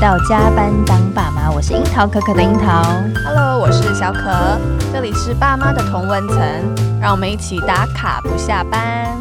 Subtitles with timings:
[0.00, 2.82] 到加班当爸妈，我是樱桃可可的樱桃。
[3.22, 4.58] Hello，我是小可，
[4.90, 6.38] 这里是爸妈的同温层，
[6.98, 9.14] 让我们一起打卡不下班。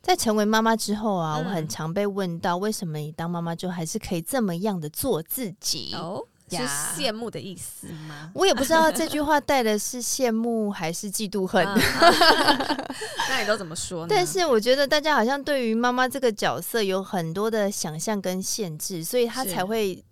[0.00, 5.92] 在成为妈妈之后啊，嗯、我很常被问到，为什么你当妈妈就还是可以这么样的做自己？
[5.96, 6.22] 哦，
[6.56, 6.62] 是
[6.96, 8.30] 羡慕的意思吗？
[8.34, 11.64] 我也不知道这句话带的是羡慕还是嫉妒恨。
[13.28, 14.06] 那你都怎么说呢？
[14.08, 20.04] 但是我觉得大家好像对于妈妈这个角色有很多的想象跟限制，所以她才会。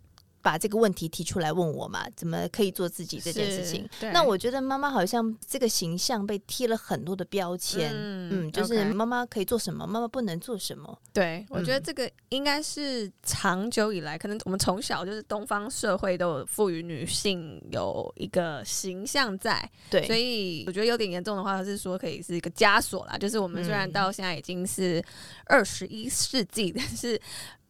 [0.46, 2.06] 把这个问题提出来问我嘛？
[2.14, 3.84] 怎么可以做自己这件事情？
[4.12, 10.96] 那我觉得妈妈好像这个形象被贴了很多的标签，嗯，嗯，就是妈妈可以做什么，妈妈不能做什么。
[11.12, 23.18] 对，我觉得这个应该是长久以来，可能我们从小就是东方社会都有赋予女性有一个形象在，对，所以我觉得有点严重的话是说可以是一个枷锁啦。
[23.18, 25.02] 就是我们虽然到现在已经是
[25.46, 27.20] 二十一世纪，但是。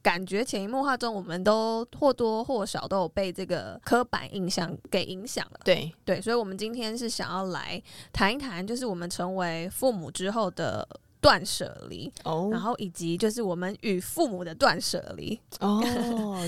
[0.07, 5.59] 感觉潜移默化中，我们都或多或少都有被这个刻板印象给影响了。
[5.65, 7.83] 对对，所以，我们今天是想要来
[8.13, 10.87] 谈一谈，就是我们成为父母之后的
[11.21, 15.83] 断舍离哦，然后以及就是我们与父母的断舍离哦，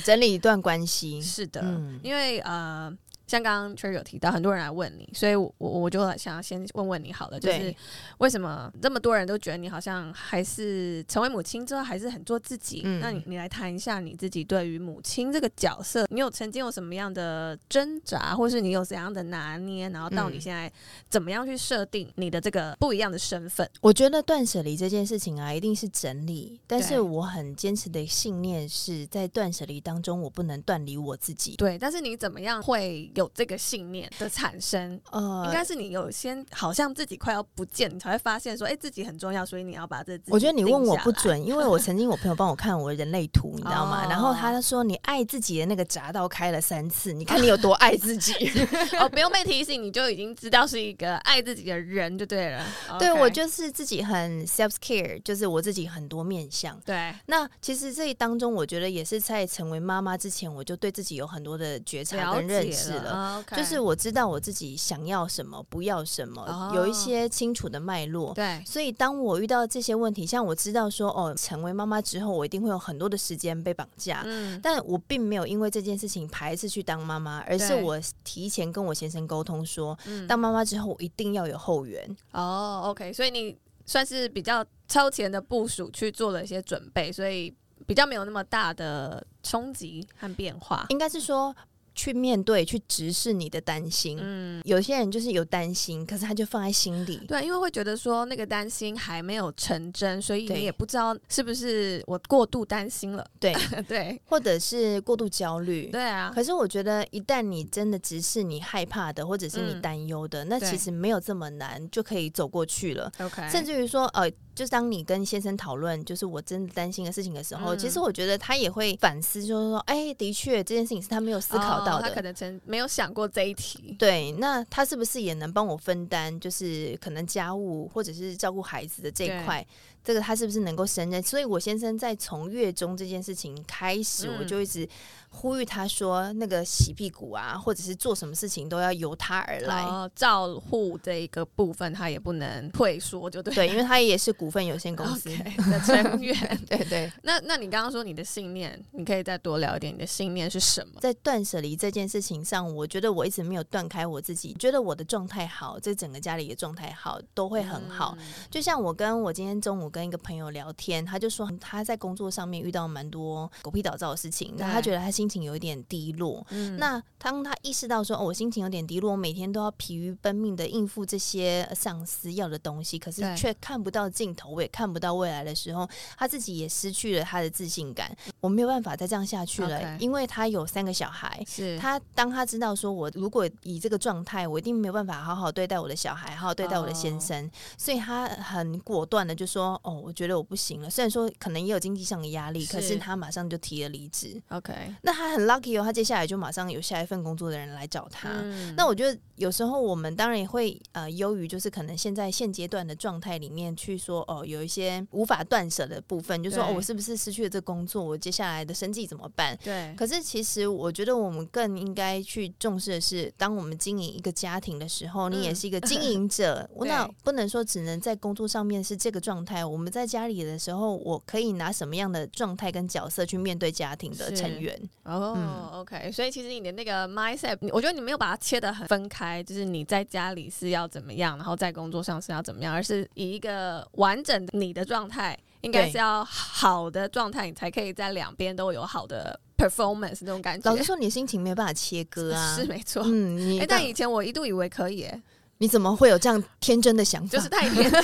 [0.04, 1.18] 整理一段关系。
[1.20, 2.96] 是的，嗯、因为呃。
[3.28, 7.72] 像刚刚 Cherry 有提到，很多人来问你，所以我我就想要先问问你好了，就是
[8.16, 12.80] 为什么这么多人都觉得你好像还是成为母亲之后还是很做自己？
[12.86, 20.72] 嗯、那你你来谈一下你自己对于母亲这个角色，你有曾经有什么样的挣扎，或是你有怎样的拿捏，然后到你现在
[21.10, 23.68] 怎么样去设定你的这个不一样的身份？
[23.82, 31.56] 我觉得断舍离这件事情啊，一定是整理，但是我很坚持的信念是在断舍离当中，我不能断离我自己。
[31.56, 33.12] 对，但是你怎么样会？
[33.18, 40.32] 有这个信念的产生，呃，应该是你有先好像自己快要不见，你才会发现说，哎、欸，自己很重要，所以你要把这自己。
[40.32, 44.06] 我觉得你问我不准，因为我 曾经我朋友帮我看我的人类图，你知道吗？
[44.08, 48.32] 然后他说，你爱自己的那个闸道开了三次，你看你有多爱自己。
[49.00, 52.64] 哦，不用被提醒，你就已经知道是一个爱自己的人就对了。
[53.00, 56.80] 对 Okay 我就是自己很 self care，就是我自己很多面向。
[56.84, 63.07] 对，那其实这一当中，我觉得也是在成为妈妈之前，我就对自己有很多的觉察跟认识了。
[63.56, 68.32] 就是我知道我自己想要什么，不要什么，哦、有一些清楚的脉络。
[68.34, 74.22] 对，所以当我遇到这些问题，像我知道说，哦，成为妈妈之后，我一定会有很多的时间被绑架。
[74.24, 82.16] 嗯，但我并没有因为这件事情排斥去当妈妈，而是我提前跟我先生沟通说，对当妈妈之后，我一定要有后援。
[82.32, 87.54] 哦，OK，所以你算是比较超前的部署去做了一些准备，所以
[87.86, 90.86] 比较没有那么大的冲击和变化。
[90.88, 91.54] 应该是说。
[91.98, 94.16] 去面对，去直视你的担心。
[94.20, 97.16] 嗯，有些人就是有担心，可是他就放在心里。
[97.26, 103.26] 对，因为会觉得说那个担心还没有成真，所以你也不知道是不是我过度担心了。
[103.40, 103.52] 对
[103.88, 105.88] 对，或者是过度焦虑。
[105.90, 106.30] 对啊。
[106.32, 113.10] 可是我觉得，一旦你真的直视你害怕的，或者是你担忧的，嗯、那其实没有这么难，就可以走过去了。
[113.18, 113.50] OK。
[113.50, 114.30] 甚至于说，呃。
[114.58, 123.94] 就是当你跟先生讨论，就是我真的担心的事情的时候，嗯、其实我觉得他也会反思，就是说，哎、欸，的确这件事情是他没有思考到的，哦、他可能真没有想过这一题。
[123.96, 129.64] 对，那他是不是也能帮我分担，就是可能家务或者是照顾孩子的这一块？
[130.04, 131.22] 这个他是不是能够胜任？
[131.22, 134.88] 所以我先生在从月中这件事情开始，嗯、我就一直
[135.28, 139.82] 呼吁他说，那个洗屁股啊，或者是做什么事情都要由他而来。
[139.82, 143.54] 哦、照护这一个部分，他也不能退缩，就对。
[143.54, 145.28] 对，因为他也是股份有限公司
[145.70, 146.34] 的成员。
[146.66, 147.12] 对对。
[147.22, 149.92] 那那你刚刚说你的信念，你可以再多聊一点。
[149.92, 151.00] 你的信念是什么？
[151.00, 158.16] 在断舍离这件事情上，我觉得我一直没有断开我自己，觉得我的状态好，这整个家里的状态好，都会很好。
[158.18, 159.87] 嗯、就像我跟我今天中午。
[159.88, 166.46] 跟一个朋友聊天，他就说他在工作上面遇到蛮多狗屁倒灶的事情，那他觉得他心情有一点低落。
[166.50, 178.14] 嗯，那当他意识到说，哦，我心情有点低落，我每天都要疲于奔命的应付这些上司要的东西，可是却看不到尽头，我也看不到未来的时候，他自己也失去了他的自信感。
[178.40, 179.98] 我没有办法再这样下去了，Okay.
[180.00, 181.42] 因为他有三个小孩。
[181.46, 189.77] 是他当他知道说，我如果以这个状态，我一定没有办法好好对待我的小孩，好好对待我的先生，哦，所以他很果断的就说。
[189.82, 190.90] 哦，我觉得我不行了。
[190.90, 194.40] 虽然说可能也有经济上的压力，可是他马上就提了离职。
[194.48, 194.72] OK，
[195.02, 198.28] 那他很 lucky 哦，他接下来就马上有下一份工作的人来找他。
[198.42, 209.58] 嗯、那我觉得有时候我们当然也会呃忧于，就是可能现在现阶段的状态里面去说哦，有一些无法断舍的部分，就说哦，我是不是失去了这工作，我接下来的生计怎么办？
[209.62, 209.94] 对。
[209.96, 216.68] 可是其实我觉得我们更应该去重视的是，当我们经营一个家庭的时候，嗯、你也是一个经营者。
[216.74, 224.74] 我那不能说只能在工作上面是这个状态，我们在家里的时候，我可以拿什么样的状态跟角色去面对家庭的成员？
[225.04, 226.10] 哦、嗯 oh,，OK。
[226.10, 240.70] 所以其实你的那个 mindset，我觉得你没有把它切得很分开，就是你在家里是要怎么样，然后在工作上是要怎么样，而是以一个完整的你的状态，应该是要好的状态，你才可以在两边都有好的 performance 那种感觉。
[240.70, 243.02] 老实说，你心情没有办法切割啊， 是没错。
[243.04, 245.22] 嗯，但以前我一度以为可以、欸。
[245.58, 247.36] 你怎么会有这样天真的想法？
[247.36, 248.02] 就是太天真。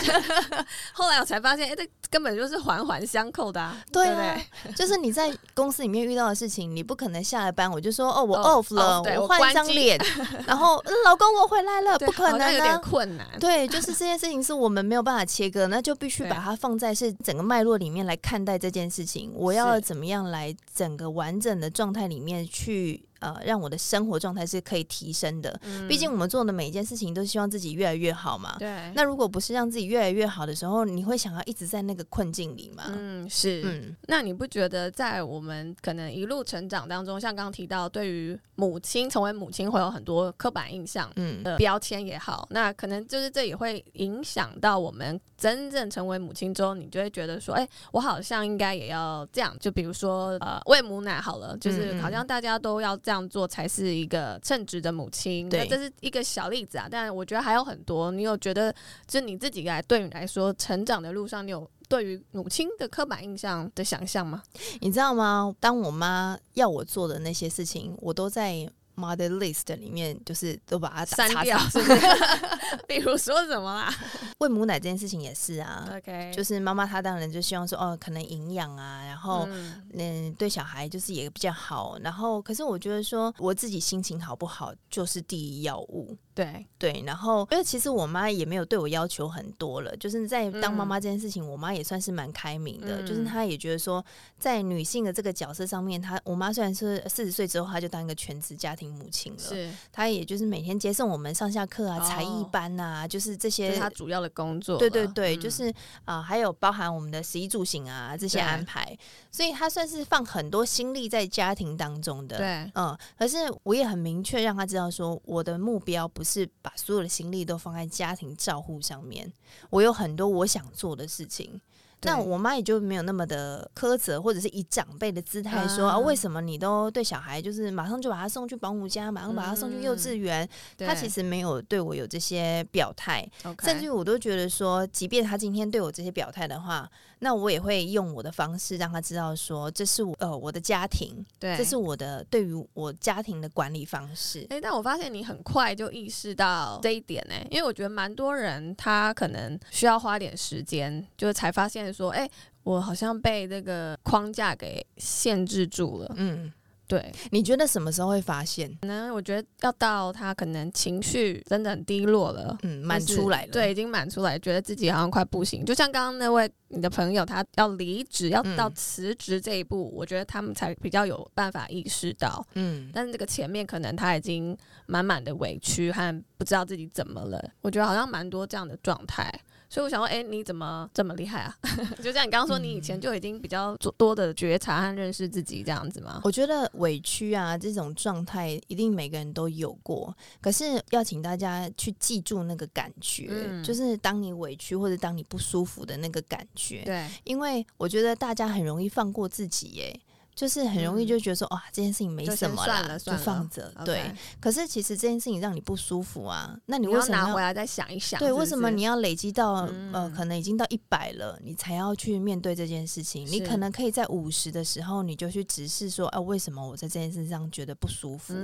[0.92, 3.76] 后来我才发现，哎、欸，这根本就是环环相扣的、啊。
[3.92, 9.98] 对啊，对对就是你在公司里面遇到的事情，你不可能下了班我就说哦，我 off 了，哦、我换一张脸，
[10.46, 13.26] 然后 老公我回来了，不可能有点困难。
[13.38, 19.32] 对，就是这件事情是我们没有办法切割，那就必须把它放在是整个脉络里面来看待这件事情。
[19.34, 23.04] 我要怎么样来整个完整的状态里面去。
[23.24, 25.58] 呃，让我的生活状态是可以提升的。
[25.62, 28.56] 嗯，毕竟我们做的每一件事情都希望自己越来越好嘛。
[28.58, 28.92] 对。
[28.94, 32.84] 那如果不是让自己越来越好的时候，你会想要一直在那个困境里吗？
[32.88, 33.62] 嗯，是。
[33.64, 41.10] 嗯，那你不觉得在我们可能一路成长当中，像刚刚提到，对于母亲成为母亲会有很多刻板印象
[41.42, 49.56] 的标签也好，嗯，那可能就是这也会影响到我们真正成为母亲之后，你就会觉得说，哎，我好像应该也要这样。
[49.58, 53.13] 就比如说，呃，喂母奶好了，就是好像大家都要这样。
[53.14, 55.48] 这样做才是一个称职的母亲。
[55.48, 56.88] 对，这是一个小例子啊。
[56.90, 58.10] 但我觉得还有很多。
[58.10, 58.74] 你有觉得，
[59.06, 64.42] 就你自己来，对你来说，成长的路上，你有对于母亲的刻板印象的想象吗？
[64.80, 65.54] 你知道吗？
[65.60, 68.68] 当我妈要我做的那些事情，我都在。
[68.96, 72.00] Mother list 里面就是都把它删掉，是不是？
[72.88, 73.94] 比如说什么啦？
[74.38, 75.88] 喂母奶这件事情也是啊。
[75.96, 81.98] OK，就是妈妈她当然就希望说，哦，可能营养啊，然后嗯，嗯，对小孩就是也比较好。
[82.02, 86.16] 然后，可是我觉得说，我自己心情好不好就是第一要务。
[86.34, 86.66] 对。
[86.76, 94.04] 对，然后因为其实我妈也没有对我要求很多了，就是在当妈妈这件事情，嗯、我妈也算是蛮开明的，嗯、就是她也觉得说，
[94.38, 99.70] 在女性的这个角色上面，她我妈虽然是四十岁之后，她就当一个全职家庭母亲了，是。
[99.90, 104.76] 她也就是每天接送我们上下课啊，才艺班啊，就是这些，是她主要的工作。
[104.78, 105.70] 对对对，嗯、就是
[106.04, 108.94] 啊、呃，还有包含我们的食衣住行啊这些安排，
[109.30, 112.36] 所以她算是放很多心力在家庭当中的。
[112.36, 119.30] 对，嗯，可是我也很明确让她知道说，我的目标不是把所有的心力都放在家庭照护上面，
[119.70, 121.60] 我有很多我想做的事情。
[122.04, 130.48] 那我妈也就没有那么的苛责，或者是以长辈的姿态说啊，为什么你都对小孩就是马上就把他送去保姆家，马上把他送去幼稚园？
[130.78, 133.28] 她其实没有对我有这些表态，
[133.62, 136.90] 甚至于我都觉得说，即便他今天对我这些表态的话。
[137.20, 144.40] 那我也会用我的方式让他知道，说这是我呃我的家庭，对，这是我的对于我家庭的管理方式。
[144.50, 152.30] 哎、欸，但我发现你很快就意识到这一点呢、欸，因为我觉得蛮多人他可能需要花点时间，就是才发现说，哎、欸，
[152.64, 156.12] 我好像被这个框架给限制住了。
[156.16, 156.52] 嗯。
[156.86, 158.70] 对，你觉得什么时候会发现？
[158.82, 165.64] 可能我觉得要到他可能情绪真的很低落了，嗯，满出来了，对，已经满出来，觉得自己好像快不行。
[165.64, 172.90] 就像刚刚那位你的朋友，他要离职，要到辞职这一步，嗯，我觉得他们才比较有办法意识到，嗯。
[172.92, 174.54] 但是这个前面可能他已经
[174.84, 179.32] 满满的委屈和不知道自己怎么了，我觉得好像蛮多这样的状态。
[179.74, 181.58] 所以我想说，哎、欸，你怎么这么厉害啊？
[182.00, 186.20] 就像你刚刚说，你以前就已经比较多的觉察和认识自己这样子吗？
[186.22, 190.16] 我觉得委屈啊这种状态，一定每个人都有过。
[190.40, 196.82] 可是要请大家去记住那个感觉，嗯、就是当你委屈或者当你不舒服的那个感觉。
[196.84, 200.00] 对，因为我觉得大家很容易放过自己耶。
[200.34, 203.72] 就是很容易就觉得说，哇，这件事情没什么啦，就放着。
[203.84, 208.18] 对，可是其实这件事情让你不舒服啊，那你为什么要拿回来再想一想？
[208.18, 213.24] 对，为什么你要累积到呃，可能已经到一百了，你才要去面对这件事情？
[213.26, 218.34] 你可能可以在五十的时候，你就去直视说，哎，为什么我在这件事上觉得不舒服？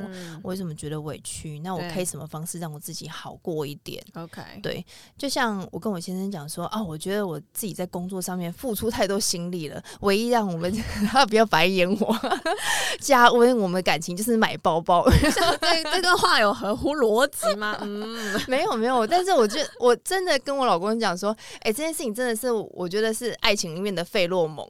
[0.44, 1.58] 我为什么觉得委屈？
[1.58, 4.86] 那我可以什么方式让我自己好过一点？OK，对，
[5.18, 10.72] 就像我跟我先生讲说，啊，我觉得我自己在工作上面付出太多心力了，唯一让我们
[11.10, 11.79] 他不要白眼。
[11.80, 12.14] 烟火
[13.00, 17.78] 加温我们的感情就是买包包， 这这段话有合乎逻辑吗？
[17.82, 24.66] 嗯，没有没有，但是我觉得我真的跟我老公讲说，哎、欸，这件事情真的是我觉得是爱情里面的费洛蒙。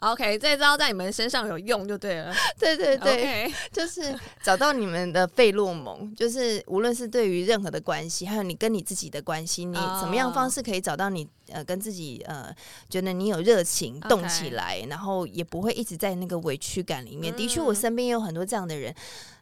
[0.00, 2.32] OK，这招在你们身上有用就对了。
[2.58, 11.28] 对对对.就是找到你们的费洛蒙，就是无论是对于任何的关系，还有你跟你自己的关系，你怎么样方式可以找到你。
[11.50, 12.54] 呃跟自己呃
[12.88, 17.34] 觉得你有热情动起来.然后也不会一直在那个委屈感里面。
[17.34, 18.94] 嗯、的确，我身边有很多这样的人。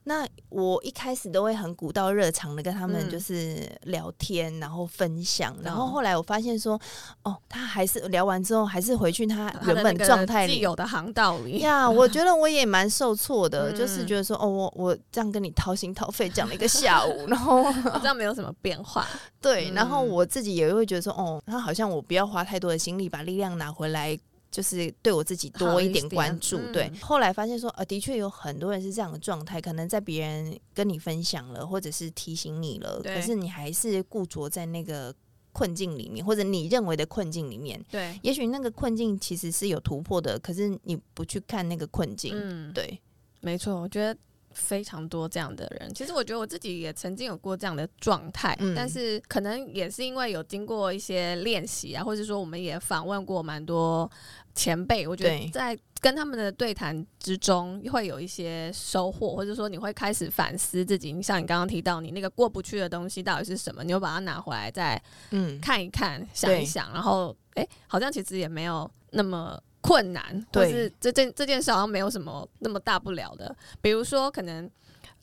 [0.09, 6.81] 那我一开始都会很古道热肠的跟他们就是聊天，嗯、然后分享，然后后来我发现说，
[7.25, 11.89] 哦，他还是聊完之后还是回去他原本状态里有的航道里呀。
[11.89, 19.05] Yeah, 我觉得我也蛮受挫的，嗯、 就是觉得说，哦，我我这样跟你掏心掏肺讲了一个下午， 然后好像没有什么变化。
[19.41, 24.17] 对，然后我自己也会觉得说，哦，他好像我不要花太多的心力把力量拿回来。
[24.57, 26.91] 就是对我自己多一点关注，嗯、对。
[27.03, 35.15] 后来发现说，呃，的确有很多人是这样的状态，可能在别人跟你分享了，或者是提醒你了，可是你还是固着在那个
[35.53, 37.79] 困境里面，或者你认为的困境里面。
[37.91, 42.99] 对，也许那个困境其实是有突破的，可是你不去看那个困境，嗯，对，
[43.43, 44.19] 没错，我觉得。
[44.57, 54.11] 非常多这样的人，其实我觉得我自己也曾经有过这样的状态，嗯、但是可能也是因为有经过一些练习啊，或者说我们也访问过蛮多
[54.55, 61.13] 前辈，我觉得在跟他们的对谈之中会有一些收获，或者说你会开始反思自己。
[61.13, 63.85] 你像你刚刚提到，你那个过不去的东西到底是什么？
[63.85, 69.61] 你就把它拿回来再嗯看一看，嗯、想一想，然后哎、欸，好像其实也没有那么。
[69.87, 73.55] 困难，或，是这件这件事好像没有什么那么大不了的。
[73.81, 74.69] 比如说，可能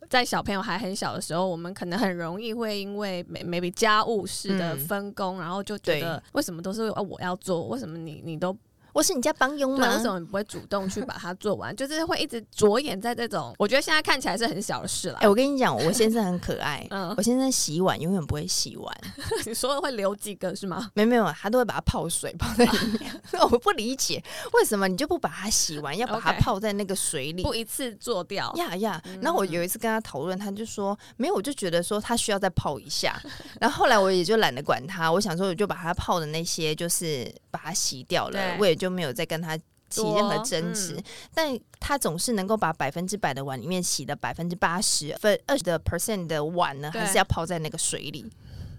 [0.09, 8.55] 在小朋友还很小的时候，我们可能很容易会因为 maybe 家务事的分工，嗯、然后就觉得为什么都是我要做，为什么你你都。
[8.93, 9.95] 我是你家帮佣吗？
[9.95, 11.73] 为什么你不会主动去把它做完？
[11.75, 15.15] 就是会一直着眼在这种，我觉得现在看起来是很小的事了。
[15.15, 16.85] 哎、欸，我跟你讲，我先生很可爱。
[16.91, 18.97] 嗯，我先生洗碗永远不会洗完。
[19.45, 20.91] 你说会留几个是吗？
[20.93, 23.21] 没没有，他都会把它泡水泡在里面。
[23.51, 24.23] 我不理解
[24.53, 28.53] 为什么你就不把它洗完，要把它泡在那个水里，不一次做掉。
[28.57, 33.19] 呀呀，然后我有一次跟他讨论，他就说没有，我就觉得说他需要再泡一下。
[33.59, 39.57] 然后后来我也就懒得管他，我想说我就把他泡的那些就是把它洗掉了，我也就没有再跟他。
[39.93, 41.03] 起任何争执，嗯、
[41.35, 48.25] 但他总是能够把百分之百的碗里面洗的百分之八十分二十的 percent 的碗呢，还是要泡在那个水里。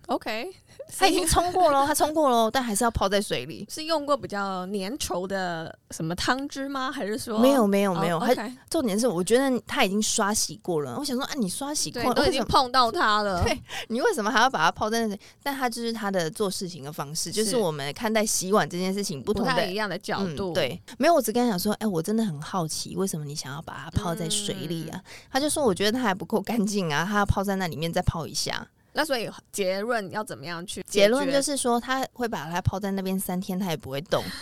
[0.06, 0.50] OK。
[0.98, 3.66] 他已经冲过了， 他冲过了，但还是要泡在水里。
[3.70, 6.92] 是用过比较粘稠的什么汤汁吗？
[6.92, 8.20] 还是说没有没有没有？
[8.20, 10.96] 他重点是，我觉得他已经刷洗过了。
[10.98, 13.58] 我想说，啊，你刷洗过都已经碰到它了， 对，
[13.88, 15.20] 你为什么还要把它泡在那里？
[15.42, 20.52] 但他就是他的做事情的方式，就是我们看待洗碗这件事情不同的一样的角度。
[20.52, 25.00] 对，没有，我只跟他讲说，哎，我真的很好奇，为什么你想要把它泡在水里啊？
[25.30, 28.68] 他就说，我觉得它还不够干净啊，他要泡在那里面再泡一下。
[28.96, 30.82] 那所以结论要怎么样去？
[30.88, 34.22] 结论就是说，他会把它泡在那边三天，他也不会动，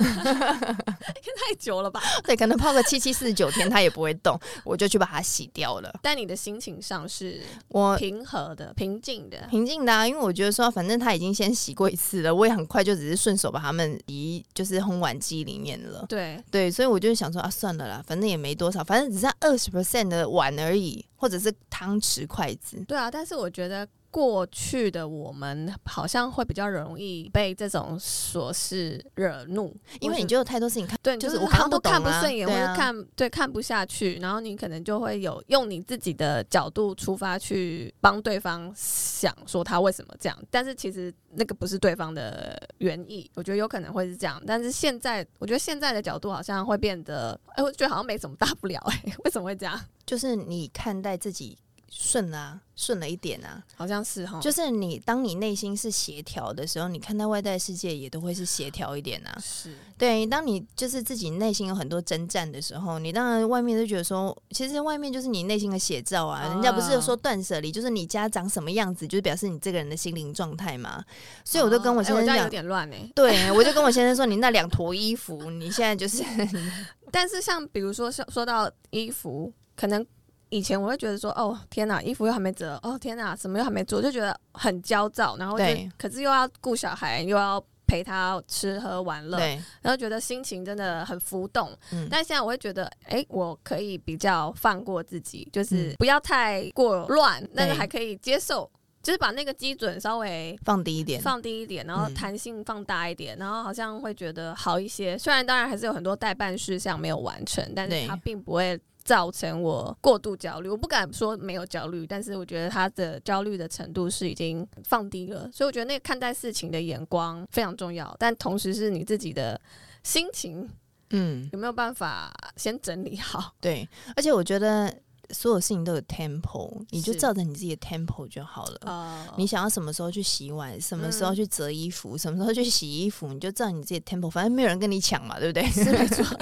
[1.42, 2.00] 太久了吧？
[2.22, 5.92] 对，可能泡个七七四十九天，他也不会动，我就去把它洗掉了。
[6.02, 16.04] 但你的心情上是我平和的、平静的、平静的啊，因为我觉得说，反正他已经先洗过一次了，我也很快就只是顺手把它们移，就是烘碗机里面了。
[16.08, 22.84] 对对，所以我就想说啊，算了啦，反正也没多少，反正只剩二十 percent 的碗而已，或者是汤匙、筷子。
[22.86, 23.88] 对啊，但是我觉得。
[24.12, 49.80] 过去的我们好像会比较容易被这种琐事惹怒，因为你就有太多事情看，对，就是我看都看不顺眼，或者看对看不下去，然后你可能就会有用你自己的角度出发去帮对方想说他为什么这样，但是其实那个不是对方的原意，我觉得有可能会是这样，但是现在我觉得现在的角度好像会变得，哎，我觉得好像没什么大不了，哎，为什么会这样？
[50.04, 51.56] 就是你看待自己。
[51.94, 54.40] 顺啊，顺了一点啊，好像是哈。
[54.40, 59.38] 就是你，当你内心是协调的时候，你看到外在世界也都会是协调一点啊。
[59.38, 66.48] 是对，当你就是自己内心有很多征战的时候，你当然外面就觉得说，其实外面就是你内心的写照啊。
[66.48, 71.04] 人家不是说断舍离，就是你家长什么样子，就是表示你这个人的心灵状态嘛。
[71.44, 73.12] 所以我就跟我先生讲，有点乱呢、欸。
[73.14, 76.24] 对，我就跟我先生说，你那两坨衣服，你现在就是。
[77.12, 80.04] 但是像比如说，说说到衣服，可能。
[80.52, 85.64] 以前我会觉得说，哦天哪，衣服又还没折，哦天哪，什么又还没做，就觉得很焦躁，然后就
[85.96, 89.38] 可是又要顾小孩，又要陪他吃喝玩乐，
[89.80, 91.74] 然后觉得心情真的很浮动。
[91.90, 98.70] 嗯、但现在我会觉得，哎、欸，我可以比较放过自己，就是不要太过乱，嗯、但是还可以接受，
[99.02, 105.16] 就是把那个基准稍微放低一点，放低一点，然后弹性放大一点，嗯、然后好像会觉得好一些。
[105.16, 108.78] 虽然当然还是有很多代办事项没有完成，但是它并不会。
[109.04, 119.60] 造成我过度焦虑，我不敢说没有焦虑，但是我觉得他的焦虑的程度是已经放低了，所以我觉得那个看待事情的眼光非常重要，但同时是你自己的
[120.02, 120.68] 心情，
[121.10, 123.54] 嗯，有没有办法先整理好？
[123.60, 124.94] 对，而且我觉得
[125.30, 128.80] 所有事情都有 tempo，你就照着你自己的 tempo 就好了。
[128.86, 135.66] 哦，你想要什么时候去洗碗，什么时候去折衣服，什么时候去洗衣服，你就照你自己的 tempo，反正没有人跟你抢嘛，对不对？
[135.70, 136.24] 是没错。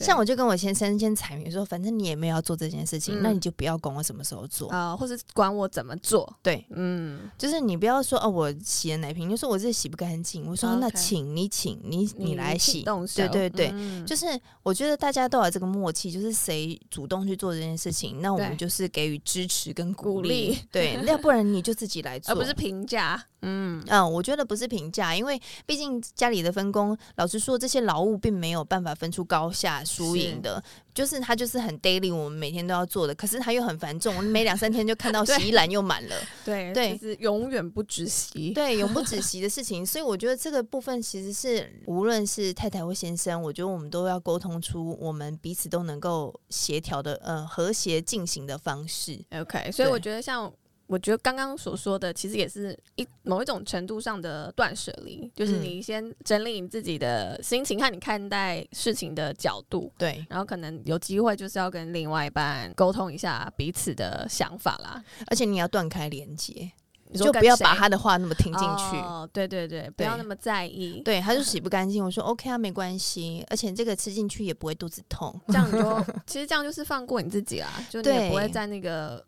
[0.00, 4.68] 像我就跟我先生先阐明说，反正你也没有要做这件事情，那你就不要管我什么时候做。
[4.70, 6.30] 啊，或是管我怎么做。
[6.42, 12.82] 对，嗯，就是你不要说哦，我洗了奶瓶，就说我这洗不干净，我说那请你请你你来洗，
[13.14, 13.72] 对对对，
[14.04, 14.26] 就是
[14.62, 23.22] 我觉得大家都有这个默契，就是谁主动去做这件事情，那我们就是给予支持跟鼓励，对，要不然你就自己来 做，而不是评价。
[23.44, 30.62] 嗯嗯，我觉得不是评价，因为毕竟家里的分工，老实说，这些劳务并没有办法分出高下输赢的，
[30.94, 49.22] 就是他就是很 daily，我们每天都要做的，可是他又很繁重，我们每两三天就看到 洗衣篮又满了，对对，就是永远不止息，对，永不止息的事情，所以我觉得这个部分其实是无论是太太或先生，我觉得我们都要沟通出我们彼此都能够协调的呃和谐进行的方式。
[49.32, 50.50] OK，所以我觉得像。
[50.86, 66.70] 我觉得刚刚所说的，其实也是一某一种程度上的断舍离，就是你先整理你自己的心情和你看待事情的角度，对，然后可能有机会就是要跟另外一半沟通一下彼此的想法啦，而且你要断开连接，
[67.14, 79.24] 就不要把他的话那么听进去，哦，对对对，不要那么在意，对，他就洗不干净，我说 OK 啊，没关系，而且这个吃进去也不会肚子痛，这样你就 其实这样就是放过你自己啦，就你也不会在那个。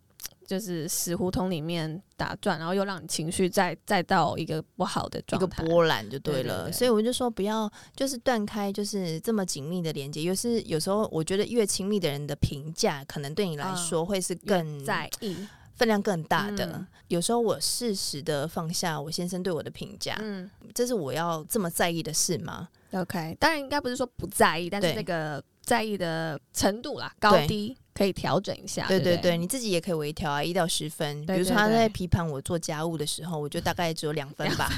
[0.47, 6.43] 就是死胡同里面打转，然后又让你情绪再再到一个不好的状态，一个波澜就对了。
[6.43, 10.23] 对对对，所以我就说不要，就是断开，就是这么紧密的连接。
[10.23, 15.37] 有时有时候，我觉得越亲密的人的评价，可能对你来说会是更在意、
[15.75, 16.65] 分量更大的。
[16.67, 27.77] 嗯、有时候我适时的放下我先生对我的评价，嗯，这是我要这么在意的事吗？OK，当然应该不是说不在意，但是那个在意的程度啦，高低。
[27.97, 31.25] 可以调整一下，对对对，你自己也可以微调啊，一到十分。
[31.25, 34.71] 比如说他在批判我做家务的时候，我就大概只有两分吧。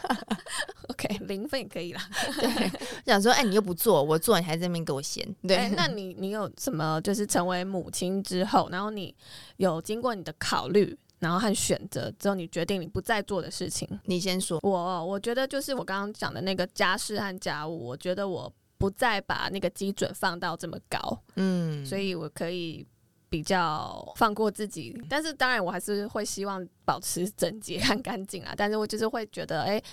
[0.88, 2.00] OK， 零分也可以啦。
[2.40, 2.70] 对，
[3.04, 5.22] 想说，哎，你又不做，我做，你还在那边给我嫌。
[5.42, 6.98] 对，欸、那你你有什么？
[7.02, 9.14] 就是成为母亲之后，然后你
[9.58, 13.86] 有经过你的考虑，然后和选择之后，你决定你不再做的事情。
[14.04, 14.58] 你先说。
[14.62, 18.50] 我我觉得就是我刚刚讲的那个家事和家务，我觉得我。
[18.78, 22.86] 不再把那个基准放到这么高，嗯，所以我可以
[23.28, 28.54] 比较放过自己，但是当然我还是会希望保持整洁和干净啊。
[28.56, 29.84] 但是我就是会觉得，哎、欸，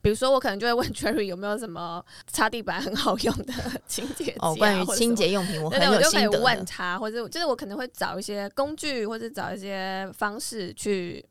[0.00, 3.52] 比如说我可能就会问 Cherry 有没有什么擦地板很好用的
[3.86, 5.96] 清洁剂、啊、哦，关于清洁用品，我很有心得。
[5.98, 11.22] 我就可以问他，或者就是我可能会找一些工具，或者找一些方式去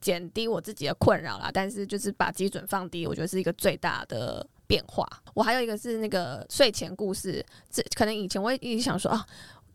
[0.00, 1.50] 减低我自己的困扰啦。
[1.54, 4.44] 但是就是把基准放低，我觉得是一个最大的。
[4.68, 5.04] 变化，
[5.34, 9.26] 我还有一个是那个睡前故事，这可能以前我也一直想说啊，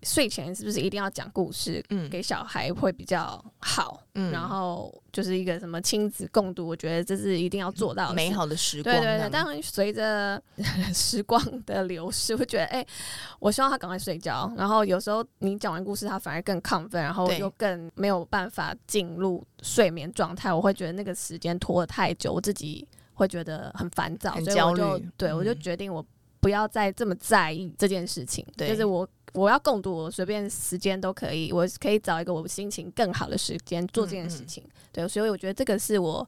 [0.04, 9.30] 睡前是不是一定要讲故事，嗯，给小孩会比较好，嗯，然后就是一个什么亲子共读，我觉得这是一定要做到的美好的时光，对对对。
[9.32, 10.40] 但随着
[10.94, 12.88] 时光的流逝，会觉得哎、欸，
[13.40, 22.88] 我希望他赶快睡觉，然后有时候你讲完故事，他反而更亢奋，然后又更没有办法进入睡眠状态，我会觉得那个时间拖得太久，我自己。
[23.14, 26.06] 会觉得很烦躁，很焦虑，所以我就对、嗯、我就决定我
[26.40, 28.46] 不要再这么在意这件事情。
[28.58, 34.64] 对就是我我要共读，我随便时间都可以，我可以找一个我心情更好的时间做这件事情。
[34.66, 36.28] 嗯嗯对，所以我觉得这个是我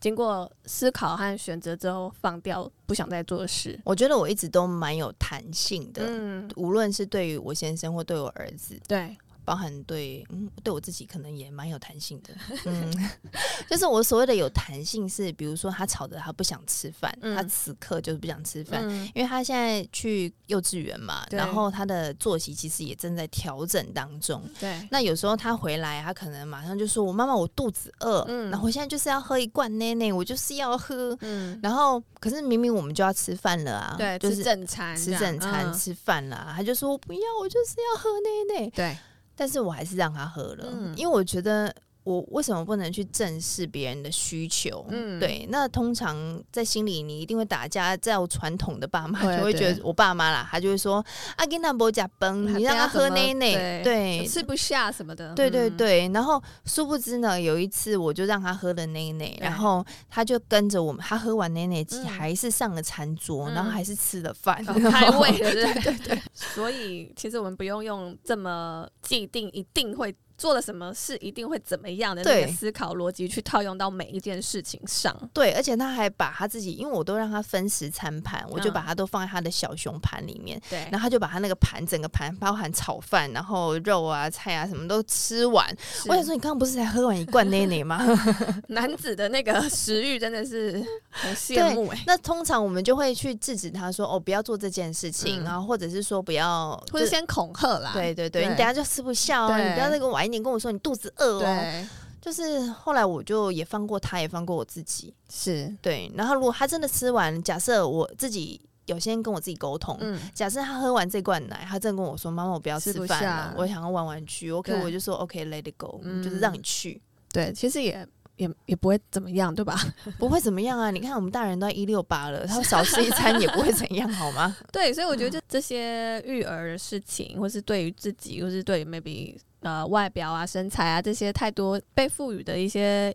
[0.00, 3.78] 经过思考和选择之后放掉不想再做的事。
[3.84, 9.16] 我觉得我一直都蛮有弹性的，嗯，无论是对于我先生或对我儿子，对。
[9.44, 12.34] 包含对，嗯，对我自己可能也蛮有弹性的，
[12.66, 13.10] 嗯，
[13.68, 38.96] 就是我所谓的有弹性是，比如说他吵着他不想吃饭，嗯、他此刻就是不想吃饭，嗯、因为他现在去幼稚园嘛，然后他的作息其实也正在调整当中，对，那有时候他回来，他可能马上就说：“我妈妈，我肚子饿，嗯，然后我现在就是要喝一罐奶奶，我就是要喝，嗯，然后可是明明我们就要吃饭了啊，对，就是吃正餐，吃正餐，嗯、吃饭了，他就说我不要，我就是要喝奶奶，对。”
[39.34, 44.84] 但是我还是让他喝了，嗯、因为我觉得我为什么不能去正视别人的需求？
[44.90, 45.46] 嗯，对。
[45.50, 51.04] 那通常在心里你一定会打架，在我传统的爸妈 就会觉得我爸妈啦，他就会说
[51.36, 55.34] 阿给他伯加崩，你让他喝奶奶，对，吃不下什么的。
[55.34, 56.08] 对对对。
[56.08, 66.22] 然后殊不知呢，有一次我就让他喝了奶奶，然后他就跟着我们，他喝完奶奶还是上了餐桌，然后还是吃了饭，开胃了， 对对对。
[66.34, 75.16] 所以其实我们不用用这么既定一定会做了什么事一定会怎么样的那个思考逻辑去套用到每一件事情上。
[75.32, 80.60] 对，而且他还把他自己，因为我都让他分食餐盘，我就把他都放在他的小熊盘里面。
[80.68, 85.66] 对、嗯，然后他就把他那个盘整个盘包含炒饭，然后肉啊菜啊什么都吃完。
[86.06, 88.04] 我想说，你刚刚不是才喝完一罐奶奶吗？
[88.68, 92.04] 男子的那个食欲真的是很羡慕哎、欸。
[92.06, 95.42] 那通常我们就会去制止他说：“哦，不要做这件事情。
[95.42, 97.92] 嗯”然后或者是说不要，或者先恐吓啦。
[97.94, 100.32] 对对对，对你等下就吃不下哦，你不要再跟我玩。
[100.32, 101.86] 你跟我说你肚子饿哦，对，
[102.20, 106.10] 就是后来我就也放过他，也放过我自己，是对。
[106.14, 114.50] 然后如果他真的吃完，假设我自己有先跟我自己沟通，嗯，假设他喝完这罐奶，他真的跟我说：“妈妈，我不要吃饭了，我想要玩玩具。
[114.50, 117.00] ”OK，我就说：“OK，let it go，嗯，就是让你去。”
[117.32, 118.06] 对，其实也
[118.36, 119.78] 也也不会怎么样，对吧？
[120.18, 120.90] 不会怎么样啊！
[120.90, 124.56] 你看我们大人都一六八了，他少吃一餐也不会怎样，好吗？
[124.72, 129.36] 对，所以我觉得就这些育儿的事情，或是对于自己，或是对于 maybe。
[129.60, 133.14] 呃，外表啊、身材啊，这些太多被赋予的一些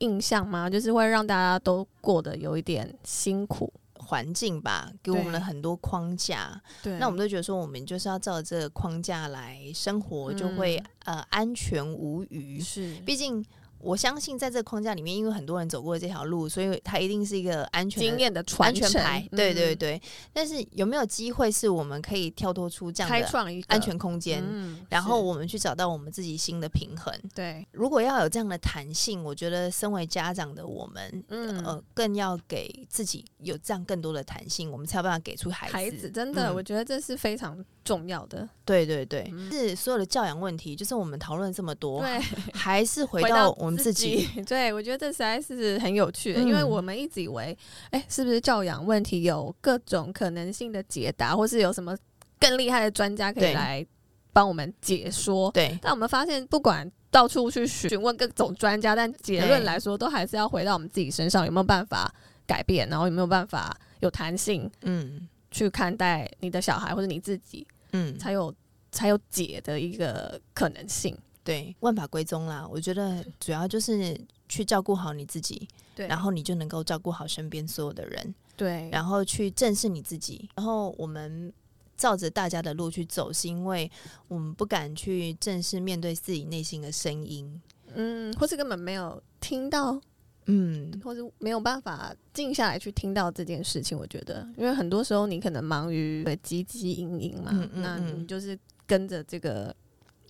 [0.00, 3.72] 印象嘛，就是会让大家都过得有一点辛苦。
[3.94, 6.60] 环境吧，给我们了很多框架。
[6.82, 12.60] 对，那我们都觉得说，我们就是要照这个框架来生活，就会、嗯、呃安全无虞。
[12.60, 13.44] 是，毕竟。
[13.82, 18.90] 我相信在这个框架里面，因为很多人走过这条路，所以它一定是一个安全经验的传承。
[19.30, 20.00] 对对对。
[20.32, 24.44] 但是有没有机会是我们可以跳脱出这样的安全空间，
[24.90, 27.14] 然后我们去找到我们自己新的平衡？
[27.34, 27.66] 对。
[27.72, 35.72] 如果要有这样的弹性，我觉得身为家长的我们，嗯呃，更要给自己有这样更多的弹性，我们才有办法给出孩子。
[35.72, 38.46] 孩子真的，我觉得这是非常重要的。
[38.66, 42.04] 对对对，是所有的教养问题，就是我们讨论这么多，
[42.52, 43.69] 还是回到我。
[43.70, 47.56] 我们自己， 对，我觉得这实在是很有趣的，嗯、因为我们一直以为，
[47.90, 51.96] 哎、欸，是不是教养问题有各种可能性的解答，或是有什么
[52.40, 53.86] 更厉害的专家可以来
[54.32, 55.52] 帮我们解说？
[55.52, 55.78] 对。
[55.80, 62.12] 但我们发现，不管到处去询问各种专家，但结论来说，都还是要回到我们自己身上，有没有办法
[62.46, 68.52] 改变，然后有没有办法有弹性，嗯，去看待你的小孩或者你自己，嗯，才有
[68.90, 71.16] 才有解的一个可能性。
[71.50, 72.64] 对，万法归宗啦。
[72.70, 74.16] 我觉得 主要就是
[74.48, 80.48] 去照顾好你自己，对，然后你就能够照顾好身边所有的人，对，然后去正视你自己。
[80.54, 81.52] 然后我们
[81.96, 83.90] 照着大家的路去走，是因为
[84.28, 87.60] 我们不敢去正视面对自己内心的声音，
[87.94, 90.00] 嗯，或是根本没有听到，
[90.46, 93.98] 嗯，或是没有办法静下来去听到这件事情。
[93.98, 99.74] 我觉得，因为很多时候你可能忙于汲汲营营嘛，嗯嗯嗯，那你就是跟着这个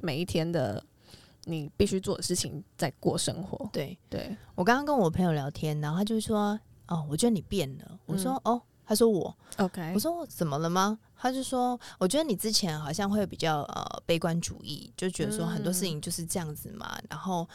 [0.00, 0.82] 每一天的。
[1.44, 3.68] 你必须做的事情在过生活。
[3.72, 16.96] 对对，我刚刚跟我朋友聊天，然后他就说：“哦，我觉得你变了。”我说：“嗯、哦。”他说我：“我 OK。”我说：“怎么了吗？”他就说：“我觉得你之前好像会比较呃悲观主义，就觉得说很多事情就是这样子嘛。
[16.98, 17.48] 嗯”然后。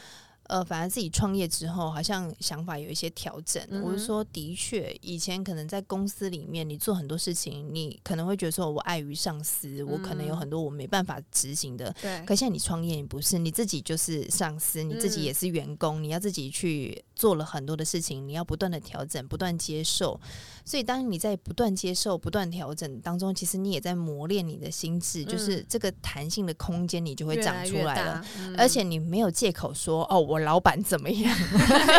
[0.48, 3.62] 呃，反而自己创业之后，好像想法有一些调整。
[3.70, 11.92] 嗯、我是说，的确，以前可能在公司里面，你做很多事情，你可能会觉得说，我碍于上司，嗯、我可能有很多我没办法执行的。
[12.00, 12.24] 对。
[12.24, 20.20] 可现在你创业，你不是你自己就是上司，你自己也是员工，嗯、你要自己去做了很多的事情，你要不断的调整，不断接受。
[20.64, 28.24] 所以，当你在不断接受、不断调整当中，其实你也在磨练你的心智，嗯、就是这个弹性的空间，你就会长出来了。
[28.56, 30.35] 而且，你没有借口说，哦，我。
[30.36, 31.34] 我老板怎么样？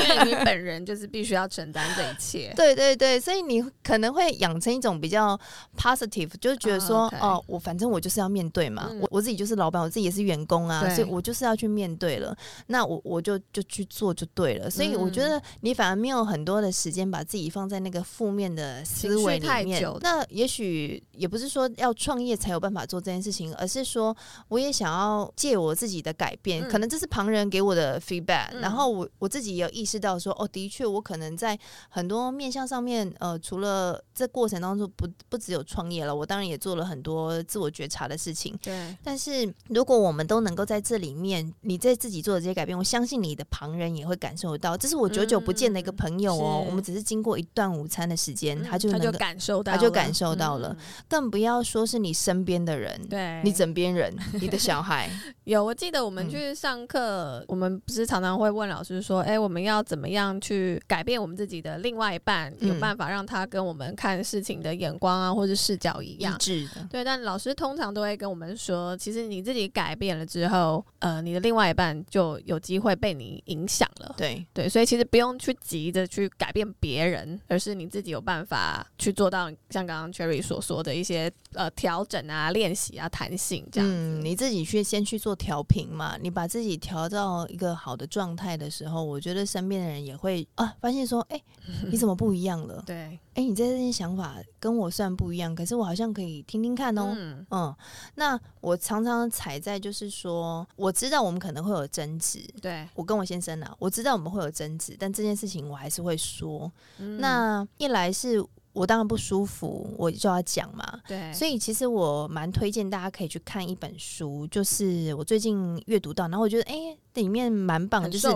[0.10, 2.54] 因为你本人就是必须要承担这一切。
[2.56, 5.38] 对对对，所以你可能会养成一种比较
[5.76, 7.38] positive，就是觉得说，oh.
[7.38, 12.38] 哦，我反正我就是要面对嘛，嗯、我我自己就是老板，我自己也是员工啊，所以我就是要去面对了。
[12.68, 14.70] 那我我就就去做就对了。
[14.70, 19.84] 所以我觉得你反而没有很多的时间把自己放在那个负面的思维里面。
[20.02, 24.16] 那也许也不是说要创业才有办法做这件事情，而是说
[24.50, 28.27] 我也想要借我自己的改变，嗯、可能这是旁人给我的 feedback。
[28.62, 31.58] 然后我我自己也有意识到说，哦，的确，我可能在
[31.90, 38.58] 很多面向上面，呃，除了这过程当中不不只有创业了，我当然也做了很多自我觉察的事情。
[38.62, 38.96] 对。
[39.02, 44.76] 但是如果我们都能够在这里面，你在自己做的这些改变，我相信你的旁人也会感受到。
[44.76, 50.76] 这是我久久不见的一个朋友哦，我们只是经过一段午餐的时间，他就能够感受到，他就感受到了。
[51.08, 55.10] 更不要说是你身边的人，对，你枕边人，你的小孩。
[55.46, 58.17] 有，我记得我们去上课，我们不是常。
[58.18, 66.88] 常常会问老师说：“哎，我们要怎么样去改变我们自己的另外一半，有办法让他跟我们看事情的眼光啊，或者视角一样？”一致的。
[66.90, 74.16] 对，但老师通常都会跟我们说，其实你自己改变了之后，呃，你的另外一半就有机会被你影响了。
[74.18, 83.88] 对对，所以其实不用去急着去改变别人，而是你自己有办法去做到像刚刚 Cherry 所说的一些呃调整啊、练习啊、弹性这样。
[83.88, 91.44] 嗯，你自己去先去做调频嘛，你把自己调到一个好的状态的时候，我觉得身边的人也会啊发现说，哎、欸，
[91.90, 92.82] 你怎么不一样了？
[92.88, 97.14] 对，哎、欸，你这些想法跟我算不一样，可是我好像可以听听看哦。
[97.16, 97.76] 嗯，嗯，
[98.16, 106.72] 那我常常踩在就是说，我知道我们可能会有争执，对我跟我先生啊，我知道我们会有争执，但这件事情我还是会说。
[106.98, 108.44] 嗯、那一来是。
[108.74, 111.02] 我当然不舒服，我就要讲嘛。
[111.08, 116.74] 对，所以其实我蛮推荐大家可以去看一本书，就是我最近阅读到，然后我觉得哎。
[116.76, 118.28] 欸里面蛮棒的，就是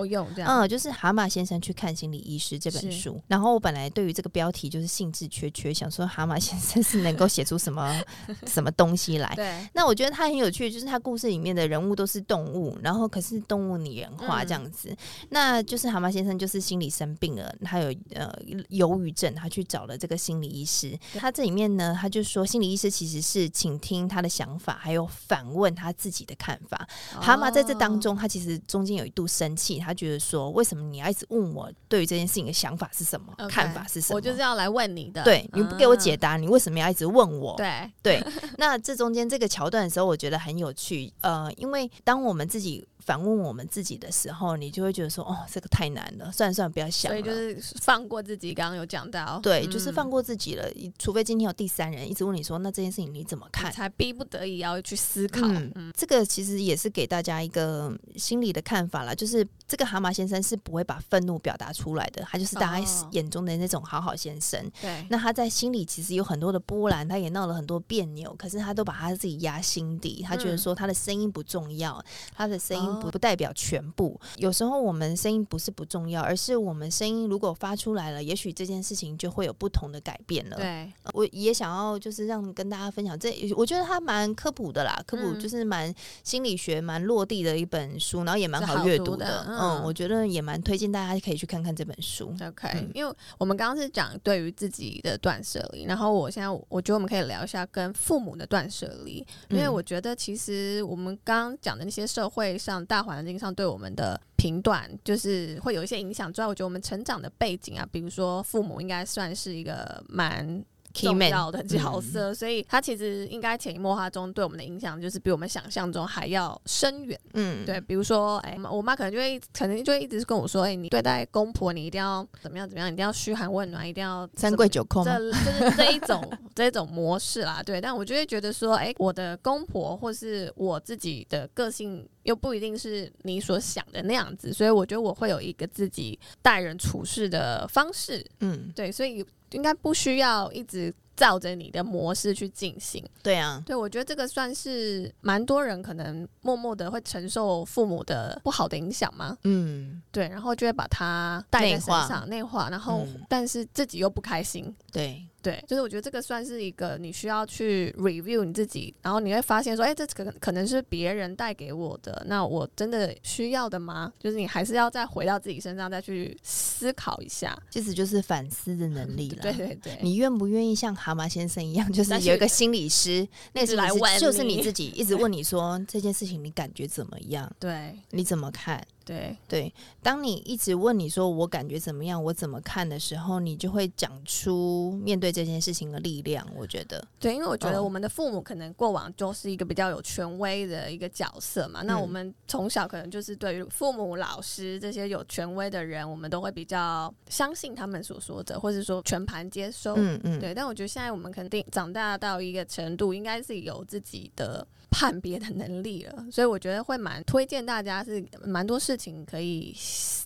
[0.46, 3.22] 嗯，就是蛤蟆先生去看心理医师这本书。
[3.28, 8.02] 然后我本来对于这个标题就是兴致缺缺，想说蛤蟆先生是能够写出什么
[8.48, 9.32] 什么东西来。
[9.36, 14.90] 对，那我觉得他很有趣，就是他故事里面的人物都是动物，然后可是动物拟人化这样子。
[14.90, 14.98] 嗯、
[15.30, 18.32] 那就是蛤蟆先生就是心理生病了，他有呃
[18.70, 20.98] 忧郁症，他去找了这个心理医师。
[21.14, 26.88] 他这里面呢，他就说心理医师其实是倾听他的想法，还有反问他自己的看法。
[27.16, 28.60] 哦、蛤蟆在这当中，他其实。
[28.72, 34.16] 中间有一度生气，他觉得说：“为什么你要一直问我对于这件事情的想法是什么，okay, 看法是什么？
[34.16, 35.22] 我就是要来问你的。
[35.24, 37.58] 对，你不给我解答，嗯、你为什么要一直问我？
[37.58, 38.26] 对对。
[38.58, 41.12] 那这中间这个桥段的时候，我觉得很有趣。
[41.20, 42.88] 呃，因为当我们自己。
[43.04, 48.54] 反问我们自己的时候，你就会觉得说：“哦，这个太难了，算了算了，不要想了。”所以就是放过自己。
[48.54, 50.66] 刚刚有讲到，对，嗯、就是放过自己了。
[51.00, 55.48] 除非今天有第三人一直问你说：“那这件事情你怎么看？”才逼不得已要去思考。
[55.48, 64.60] 嗯，嗯，这个其实也是给大家一个心理的看法啦，就是这个蛤蟆先生是不会把愤怒表达出来的，他就是大家眼中的那种好好先生。
[64.82, 70.24] 对、哦，那他在心里其实有很多的波澜，他也闹了很多别扭，可是他都把他自己压心底。
[70.28, 73.72] 他觉得说他的声音不重要，嗯、他的声音不不代表全。
[73.72, 80.58] 全部有时候我们声音不是不重要，而是我们声音如果发出来了，也许这件事情就会有不同的改变了。
[80.58, 85.92] 对，我也想要就是让跟大家分享这，我觉得它蛮科普的啦，科普就是蛮
[86.26, 89.26] 心理学蛮落地的一本书，然后也蛮好阅读的。
[89.26, 92.36] 的嗯，嗯，我觉得也蛮推荐大家可以去看看这本书。
[92.46, 103.52] OK，嗯，因为我们刚刚是讲对于自己的断舍离，然后我现在我觉得我们可以聊一下跟父母的断舍离，因为我觉得其实我们刚刚讲的那些社会上大环境上。
[103.52, 110.64] 对我们的评断就是会有一些影响，主要我觉得我们成长的背景啊，比如说父母应该算是一个蛮
[110.94, 117.20] 重要的角色，所以他其实应该潜移默化中对我们的影响，就是比我们想象中还要深远。
[117.34, 127.62] 嗯，对，比如说，哎，我妈可能就会，可能就会一直跟我说，哎，你对待公婆，你一定要怎么样怎么样，一定要嘘寒问暖，一定要三跪九叩，这就是这一种这一种模式啦。
[127.64, 132.08] 对，但我就会觉得说，哎，我的公婆或是我自己的个性。
[132.32, 143.06] 又不一定是你所想的那样子，所以我觉得我会有一个自己待人处事的方式，嗯，对，所以应该不需要一直照着你的模式去进行。
[143.22, 155.28] 对啊，对，我觉得这个算是蛮多人可能默默的会承受父母的不好的影响嘛，嗯，对，然后就会把它带在身上内化，然后但是自己又不开心，对。
[155.42, 164.12] 对，就是我觉得这个算是一个你需要去 review 你自己，然后你会发现说，哎，这可可能是别人带给我的，那我真的需要的吗？
[164.20, 169.42] 就是你还是要再回到自己身上，再去思考一下，其实就是反思的能力了。
[169.44, 177.52] 对对对，你愿不愿意像蛤蟆先生一样，就是有一个心理师，那是来问，就是你自己一直问你说 这件事情你感觉怎么样？
[177.60, 178.86] 对，你怎么看？
[179.04, 186.48] 对对，当你一直问你说我感觉怎么样，我怎么看的时候，你就会讲出面对这件事情的力量。
[186.56, 191.82] 我觉得，对，因为我觉得我们的父母可能过往就是一个比较有权威的一个角色嘛。
[191.82, 199.96] 嗯、那我们从小可能就是对于父母、老师这些有权威的人，我们都会比较相信他们所说的，或者说全盘接收。
[199.98, 200.54] 嗯嗯，对。
[200.54, 204.66] 但我觉得现在我们肯定长大到一个程度，应该是有自己的。
[204.92, 209.76] 判别的能力了，所以我觉得会蛮推荐大家是蛮多事情可以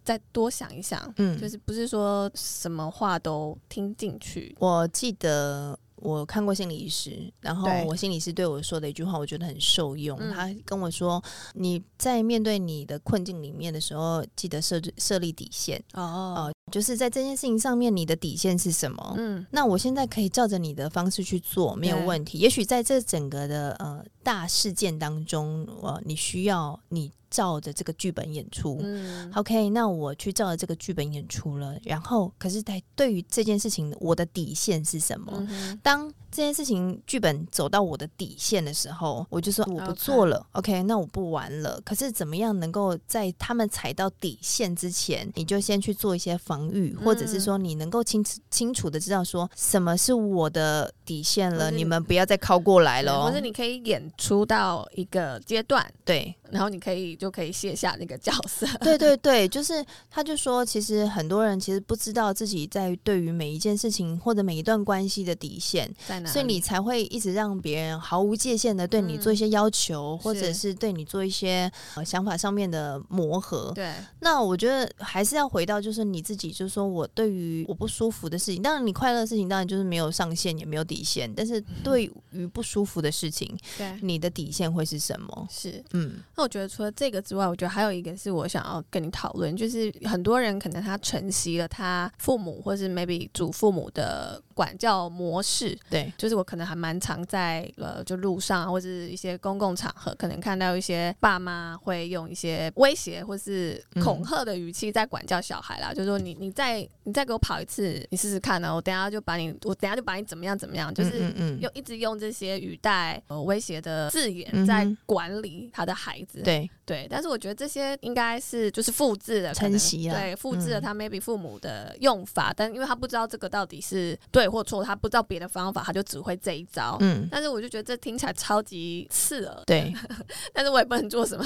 [0.03, 4.53] 再多想一想，嗯，就是不是说什么话都听进去。
[4.59, 10.17] 我记得我看过心理医师，然后我心理师对我说的一句话，我觉得很受用。
[10.17, 11.23] 对他跟我说
[11.53, 19.13] ：“你在面对你的困境里面的时候，记得设置设立底线哦。”就是在这件事情上面，你的底线是什么？
[19.17, 22.39] 嗯，那我现在可以照着你的方式去做，没有问题。
[22.39, 27.11] 也许在这整个的呃大事件当中，呃，你需要你。
[27.27, 35.33] 照着这个剧本演出，嗯，OK，那我去照着这个剧本演出了，然后可是，在对于这件事情，我的底线是什么？
[35.49, 41.81] 嗯、当这件事情剧本走到我的底线的时候，我就说我不做了 Okay.，OK，那我不玩了。
[41.83, 53.25] 可是怎么样能够在他们踩到底线之前，你就先去做一些防御，或者是说你能够清清楚的知道说什么是我的底线了，你们不要再靠过来了。
[53.25, 57.15] 或者你可以演出到一个阶段，对，然后你可以。
[57.15, 58.67] 就可以卸下那个角色。
[58.81, 73.71] 对对 对，就是他就说，其实很多人其实不知道自己在对于每一件事情或者每一段关系的底线在哪，所以你才会一直让别人毫无界限的对你做一些要求，嗯、或者是对你做一些呃想法上面的磨合。
[73.73, 85.47] 对，那我觉得还是要回到就是你自己，就是说我对于我不舒服的事情，当然你快乐的事情当然就是没有上限也没有底线，但是对于不舒服的事情，对、嗯、你的底线会是什么？
[85.49, 87.15] 是，嗯，那我觉得除了这个。
[87.25, 116.69] 之外，我觉得还有一个是我想要跟你讨论，就是很多人可能他承袭了他父母或是 maybe 祖父母的管教模式，对，就是我可能还蛮常在呃就路上或者一些公共场合，可能看到一些爸妈会用一些威胁或是恐吓的语气在管教小孩啦，嗯、就是说你你再你再给我跑一次，你试试看呢，我等下就把你我等下就把你怎么样怎么样，就是用一直用这些语带呃威胁的字眼在管理他的孩子，对对。
[116.85, 126.95] 对，但是我觉得这些应该是就是复制的承袭了，对，复制了他 maybe 父母的用法，嗯、但因为他不知道这个到底是对或错，他不知道别的方法，他就只会这一招。
[126.99, 129.91] 嗯，但是我就觉得这听起来超级刺耳，对，
[130.53, 131.43] 但是我也不能做什么。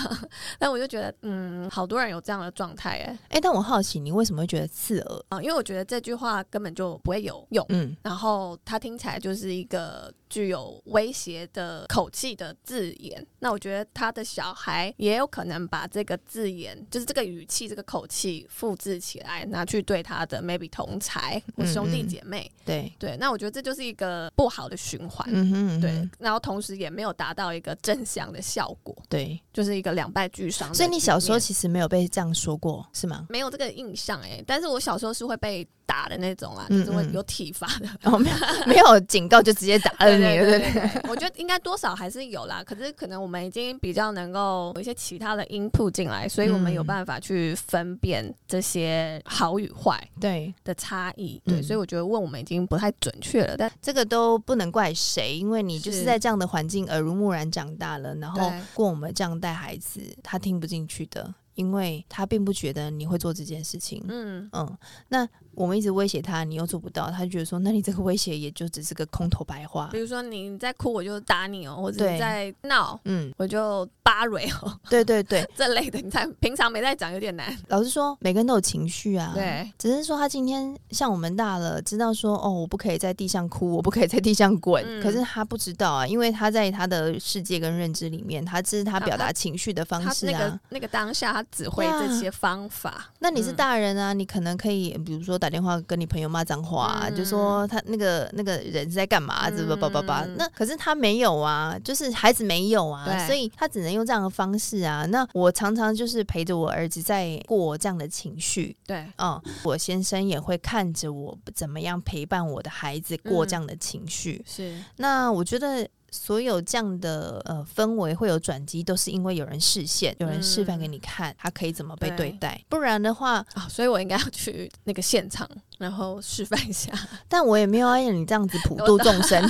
[0.57, 5.41] 但我就觉得，嗯，好多人有这样的状态，哎，哎，但我好奇你为什么会觉得刺耳啊？
[5.41, 13.25] 因为我觉得这句话根本就不会有用，嗯，然后他听起来就是一个具有威胁的口气的字眼。
[13.39, 15.59] 那我觉得他的小孩也有可能。
[15.69, 30.73] 把这个字眼，就是这个语气、这个口气复制起来，拿去对他的 maybe 同才或兄弟姐妹，嗯嗯对对，那我觉得这就是一个不好的循环，嗯哼嗯哼对，然后同时也没有达到一个正向的效果，对，就是一个两败俱伤。
[30.73, 33.27] 所以你小时候其实没有被这样说过，是吗？
[33.29, 38.35] 没有这个印象哎、欸，但是我小时候是会被打的那种啊，就是会有体罚的，嗯 嗯没有
[38.67, 45.45] 没有警告就直接打了你，对对对，对，我觉得应该多少还是有啦，可是可能我们已经比较能够有一些其他的。
[45.49, 50.53] input 进来，所以我们有办法去分辨这些好与坏，对。
[50.63, 64.47] 的差异，对，所以我觉得问我们已经不太准确了，但这个都不能怪谁，因为你就是在这样的环境耳濡目染长大了，然后过我们这样带孩子，他听不进去的，因为他并不觉得你会做这件事情，嗯。
[64.53, 65.27] 嗯，那。
[65.59, 69.89] 我们一直威胁他，你又做不到，他就觉得说，那你这个威胁也就只是个空头白话。
[69.91, 74.79] 比如说你在哭，我就打你哦，或者你在闹，嗯，我就巴瑞哦。
[74.89, 77.53] 对对对， 这类的，你才平常没在讲，有点难。
[77.67, 90.31] 老实说，每个人都有情绪啊，对，只是说他今天像我们大了，知道说哦，我不可以在地上哭，我不可以在地上滚，嗯、可是他不知道啊，因为他在他的世界跟认知里面，他这是他表达情绪的方式啊。
[90.31, 92.89] 啊那个那个当下，他只会这些方法。
[92.91, 95.48] 啊、那你是大人啊，嗯、你可能可以，比如说打。
[95.49, 99.49] 打电话跟你朋友骂脏话，啊，嗯、就说他那个那个人是在干嘛？
[99.49, 100.23] 怎么叭叭叭？
[100.37, 105.07] 那可是他没有啊，就是孩子没有啊，所以他只能用这样的方式啊。
[105.07, 114.83] 那我常常就是陪着我儿子在过这样的情绪，对，嗯，我先生也会看着我怎么样陪伴我的孩子过这样的情绪，嗯、是。
[114.97, 115.89] 那我觉得。
[116.11, 122.55] 所有这样的呃氛围会有转机，都是因为有人示现，有人示范给你看，他可以怎么被对待。
[122.55, 126.91] 对不然的话啊，所以我应该要去那个现场，然后示范一下。
[127.27, 129.43] 但我也没有要你这样子普度众生。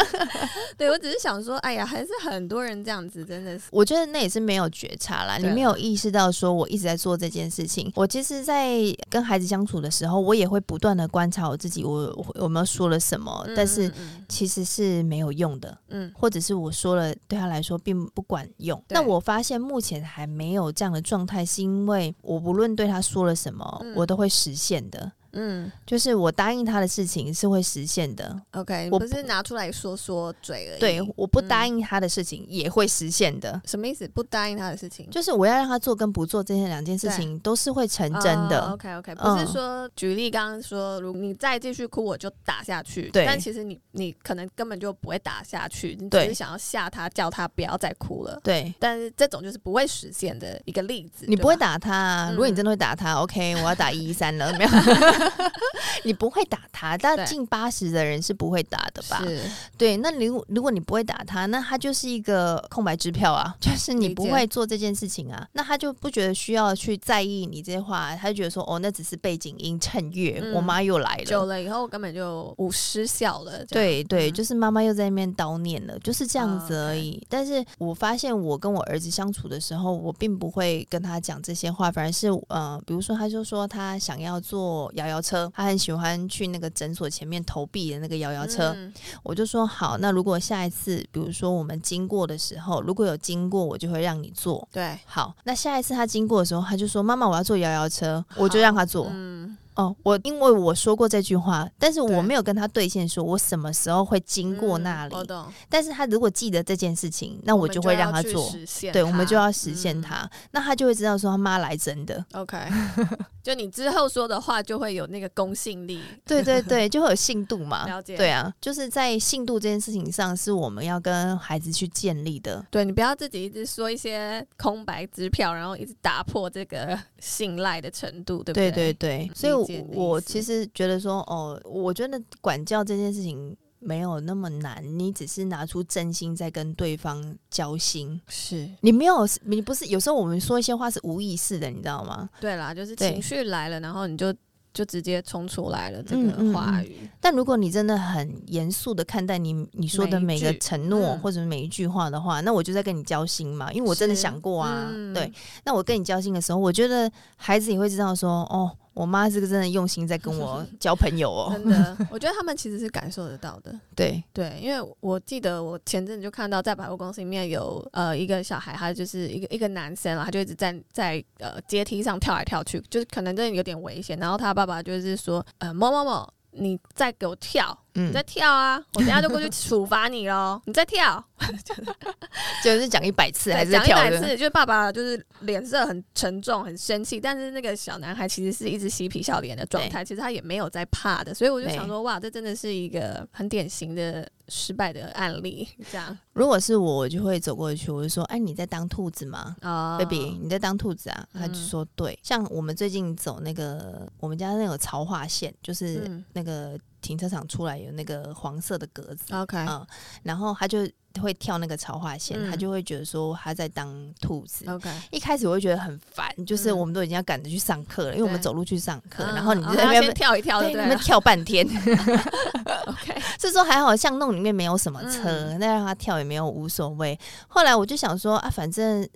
[0.76, 3.64] 对，我只是想说，哎呀，还是很多人这样子，真的是。
[3.70, 7.90] 我觉得那也是没有觉察啦，你没有意识到说我一直在做这件事情。
[7.94, 8.78] 我其实，在
[9.08, 13.92] 跟孩子相处的时候，我也会不断的观察我自己，我我有没有说了什么，嗯、但是
[14.28, 15.76] 其实是没有用的。
[15.88, 18.82] 嗯，或者是我说了，对他来说并不管用。
[18.88, 25.12] 那我发现目前还没有这样的状态，是因为我不论对他说了什么，嗯、我都会实现的。
[25.32, 28.40] 嗯，就是我答应他的事情是会实现的。
[28.52, 30.80] OK，我不是拿出来说说嘴而已。
[30.80, 33.52] 对，我不答应他的事情也会实现的。
[33.52, 34.08] 嗯、什么意思？
[34.08, 38.60] 不答应他的事情，就是我要让他做跟不做这些两件事情都是会成真的。
[38.62, 43.10] Oh, OK OK，不是说、嗯、举例刚刚说，如果你再继续哭，我就打下去。
[43.10, 48.40] 对，但其实你你可能根本就不会打下去，你只是想要吓他，叫他不要再哭了。
[48.42, 51.24] 对，但是这种就是不会实现的一个例子。
[51.28, 54.70] 你不会打他，啊，如果你真的会打他，嗯、OK，我要打一一三了，没有。
[56.04, 59.22] 你不会打他，但近八十的人是不会打的吧？
[59.24, 59.40] 是
[59.76, 59.96] 对。
[59.98, 73.64] 那如果如果你不会打他，那他就是一个空白支票啊， 就是你不会做这件事情啊，那他就不觉得需要去在意你这些话，他就觉得说哦，那只是背景音衬乐，嗯、我妈又来了，久了以后根本就无失效了。
[73.66, 77.12] 对对，就是妈妈又在那边叨念了，就是这样子而已。
[77.12, 77.26] Oh, okay.
[77.28, 88.90] 但是我发现我跟我儿子相处的时候，我并不会跟他讲这些话，反而是呃，比如说他就说他想要做摇摇车，他很喜欢去那个诊所前面投币的那个摇摇车，嗯、
[89.22, 94.66] 我就说好，那如果下一次，比如说我们经过的时候，如果有经过，我就会让你坐。
[94.72, 99.08] 对，好，那下一次他经过的时候，他就说妈妈，我要坐摇摇车，我就让他坐。
[99.12, 99.56] 嗯。
[99.74, 105.14] 哦，我因为我说过这句话，但是我没有跟他兑现，说我什么时候会经过那里。
[105.16, 108.50] 嗯、但是他如果记得这件事情，那我就会让他做。
[108.50, 112.24] 他对，我们就要实现他，嗯、那他就会知道说他妈来真的。
[112.32, 112.58] OK，
[113.42, 116.00] 就你之后说的话就会有那个公信力。
[116.26, 117.86] 对对对，就会有信度嘛。
[117.86, 118.16] 了解。
[118.16, 122.64] 对啊，就是在信度这件事情上，是我们要跟孩子去建立的。
[122.70, 128.70] 对，你不要自己一直说一些空白支票，然后一直打破这个信赖的程度，对不对？
[128.70, 130.10] 对对对，所以我。
[130.10, 138.20] 我其实觉得说，哦，我觉得管教这件事情没有那么难，你只是拿出真心在跟对方交心。
[138.28, 142.28] 是你没有，你不是有时候我们说一些话是无意识的，你知道吗？
[142.40, 144.34] 对啦，就是情绪来了，然后你就
[144.74, 146.96] 就直接冲出来了这个话语。
[147.00, 147.08] 嗯嗯嗯。
[147.22, 154.90] 但如果你真的很严肃的看待你你说的每个承诺或者每一句话的话，嗯，那我就在跟你交心嘛，因为我真的想过啊。
[154.92, 155.32] 嗯，对，
[155.64, 158.70] 那我跟你交心的时候，我觉得孩子也会知道说，哦。
[158.92, 163.74] 我妈是个真的用心在跟我 交朋友哦，真的，我觉得他们其实是感受得到的。
[163.94, 174.18] 对对，因为我记得我前阵子就看到在百货公司里面有呃一个小孩，他就是一个一个男生啊，他就一直在在呃阶梯上跳来跳去，就是可能真的有点危险。
[174.18, 177.76] 然后他爸爸就是说呃某某某，你再给我跳。
[177.94, 178.80] 嗯、你再跳啊！
[178.94, 180.62] 我等下就过去处罚你喽！
[180.64, 181.22] 你再跳，
[182.62, 184.36] 就是讲一百次还是讲一百次？
[184.36, 191.34] 就是爸爸就是脸色很沉重、很生气，但是那个小男孩其实是一直嬉皮笑脸的状态，其实他也没有在怕的。
[191.34, 195.68] 所以我就想说，哇，这真的是一个很典型的失败的案例。
[195.90, 199.54] 这样，如果是我，我就会走过去，我就说：“哎，你在当兔子吗？
[199.60, 206.78] 啊、oh.，baby，你在当兔子啊？”他就说：“对。”像我们最近走那个我们家那个潮化线，就是那个。
[207.02, 209.86] 停车场出来有那个黄色的格子，OK，嗯，
[210.22, 210.86] 然后他就
[211.18, 214.90] 会跳那个潮化线，嗯，他就会觉得说他在当兔子，OK。
[215.10, 221.66] 一开始我会觉得很烦，就是我们都已经要赶着去上课了，嗯，因为我们走路去上课，然后你就在那边跳一跳，对，那边跳半天，
[222.86, 223.18] OK。
[223.40, 227.18] 是说还好巷弄里面没有什么车，嗯，那让他跳也没有无所谓。
[227.48, 229.08] 后来我就想说啊，反正。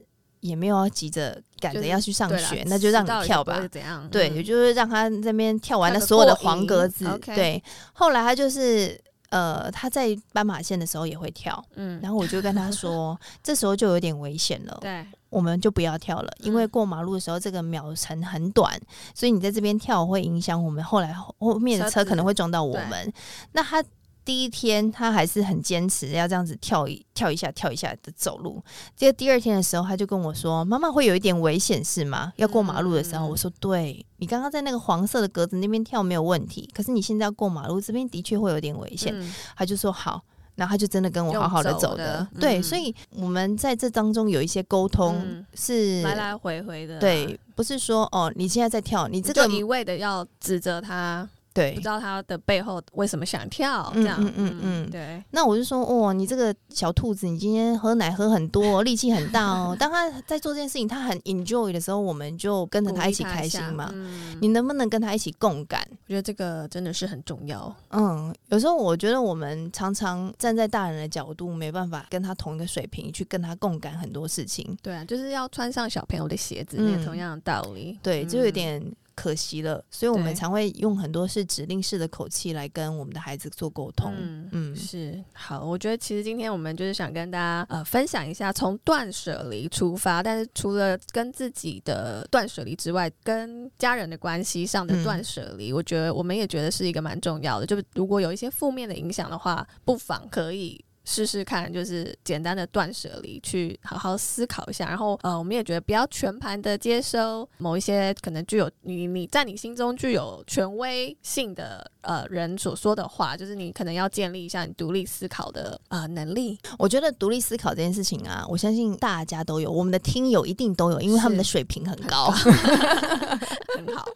[0.44, 3.66] 也没有要急着赶着要去上学，就，那就让你跳吧。
[3.72, 7.06] 怎样对，也就是让他那边跳完了所有的黄格子。
[7.24, 9.00] 对，后来他就是
[9.30, 11.64] 呃，他在斑马线的时候也会跳。
[11.76, 14.76] 嗯，然后我就跟他说， 这时候就有点危险了。
[14.82, 18.78] 对，我们就不要跳了，因为过马路的时候这个秒程很短，
[19.14, 23.10] 所以你在这边跳会影响我们后来后面的车可能会撞到我们。
[23.52, 23.82] 那他。
[24.24, 28.62] 第一天他还是很坚持要这样子跳一跳一下跳一下的走路，
[28.96, 32.32] 结果第二天的时候他就跟我说：“妈妈会有一点危险是吗？
[32.36, 39.14] 要过马路的时候。”我说：“对，你刚刚在那个黄色的格子那边跳没有问题，可是你现在要过马路这边的确会有点危险。”
[39.56, 40.22] 他就说：“好。”
[40.56, 42.24] 然后他就真的跟我好好的走的。
[42.38, 51.28] 对，所以我们在这当中有一些沟通是来来回回的，对，不是说哦你现在在跳，你这个一味的要指责他。
[51.54, 55.22] 对，不知道他的背后为什么想跳这样，嗯嗯对。
[55.30, 59.74] 那我就说，哦，你这个小兔子，你今天喝奶喝很多，力气很大哦。
[59.78, 63.88] 当他在做这件事情，他很 enjoy 的时候，我们就跟着他一起开心嘛。
[63.94, 65.80] 嗯，你能不能跟他一起共感？
[65.90, 67.72] 我觉得这个真的是很重要。
[67.90, 74.76] 嗯，有时候我觉得我们常常站在大人的角度，没办法跟他同一个水平去跟他共感很多事情。
[74.82, 77.96] 对啊，就是要穿上小朋友的鞋子，也、嗯、同样的道理。
[78.02, 78.84] 对，就有点。
[79.14, 84.12] 可惜了，所以我们才会用很多是指令式的口气来跟我们的孩子做沟通。
[84.16, 85.64] 嗯，嗯是好。
[85.64, 97.66] 我觉得其实今天我们就是想跟大家呃分享一下，从断舍离出发，但是除了跟自己的断舍离之外，跟家人的关系上的断舍离，嗯，我觉得我们也觉得是一个蛮重要的。
[97.66, 100.83] 就是如果有一些负面的影响的话，不妨可以。
[101.04, 104.88] 试试看，就是简单的断舍离，去好好思考一下。
[104.88, 116.58] 然后呃，我们也觉得不要全盘的接收某一些可能具有你你在你心中具有权威性的呃人所说的话，就是你可能要建立一下你独立思考的呃能力。
[116.78, 124.06] 我觉得独立思考这件事情啊，我相信大家都有，我们的听友一定都有，因为他们的水平很高， 很，好，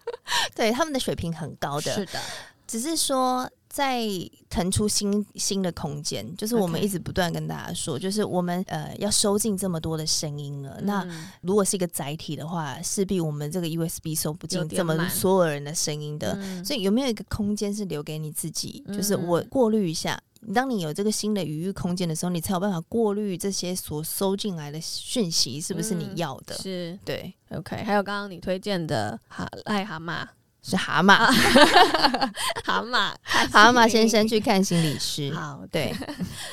[0.54, 2.18] 对，他们的水平很高的，是的，
[2.66, 3.48] 只是说。
[3.78, 4.02] 在
[4.50, 10.78] 腾出新新的空间，就是我们一直不断跟大家说.就是我们呃要收进这么多的声音了。
[10.80, 11.08] 嗯、那
[11.42, 16.36] 如果是一个载体的话，势必我们这个 USB 收不进这么所有人的声音的。
[16.64, 18.82] 所以有没有一个空间是留给你自己？
[18.88, 20.20] 嗯、就是我过滤一下。
[20.52, 26.56] 当你有这个新的余裕空间的时候，你才有办法过滤这些所收进来的讯息，是不是你要的？
[26.56, 27.32] 嗯、是对。
[27.50, 30.26] OK，还有刚刚你推荐的哈癞蛤蟆。
[30.62, 31.16] 是蛤蟆，
[32.64, 35.32] 蛤蟆，蛤蟆先生去看心理师。
[35.34, 35.94] 好，对，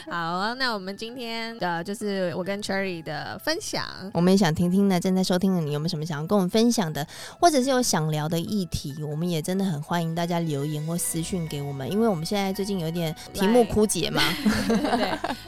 [0.09, 4.99] 好，那我们今天的就是我跟 Cherry 的分享，我们也想听听呢。
[4.99, 7.05] 正在收听的你有没有什么想要跟我们分享的，
[7.39, 8.95] 或者是有想聊的议题？
[9.03, 14.21] 我们也真的很欢迎大家留言或私讯给我们，因为我们现在最近有点题目枯竭嘛，